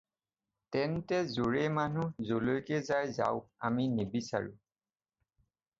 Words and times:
তেন্তে 0.75 1.19
য'ৰে 1.33 1.67
মানুহ 1.75 2.25
য'লৈকে 2.31 2.81
যায় 2.89 3.13
যাওক, 3.21 3.47
আমি 3.71 3.87
নিবিচাৰোঁ। 4.01 4.57